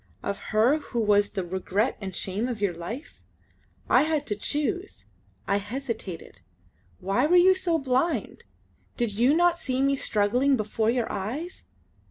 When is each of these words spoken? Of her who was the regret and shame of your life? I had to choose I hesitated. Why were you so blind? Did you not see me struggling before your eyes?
Of 0.23 0.39
her 0.49 0.79
who 0.79 0.99
was 0.99 1.29
the 1.29 1.45
regret 1.45 1.95
and 2.01 2.15
shame 2.15 2.47
of 2.47 2.59
your 2.59 2.73
life? 2.73 3.21
I 3.87 4.01
had 4.01 4.25
to 4.25 4.35
choose 4.35 5.05
I 5.47 5.57
hesitated. 5.57 6.41
Why 6.99 7.27
were 7.27 7.35
you 7.37 7.53
so 7.53 7.77
blind? 7.77 8.43
Did 8.97 9.13
you 9.19 9.35
not 9.35 9.59
see 9.59 9.79
me 9.79 9.95
struggling 9.95 10.57
before 10.57 10.89
your 10.89 11.11
eyes? 11.11 11.65